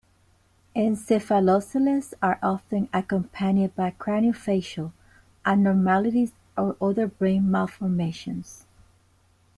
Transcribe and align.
Encephaloceles 0.75 2.15
are 2.23 2.39
often 2.41 2.89
accompanied 2.91 3.75
by 3.75 3.91
craniofacial 3.91 4.91
abnormalities 5.45 6.31
or 6.57 6.75
other 6.81 7.05
brain 7.05 7.51
malformations. 7.51 8.65